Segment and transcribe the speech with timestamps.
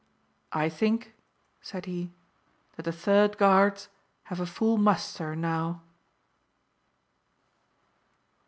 [0.55, 1.13] "I think,"
[1.61, 2.11] said he,
[2.75, 3.87] "that the Third Guards
[4.23, 5.83] have a full muster now."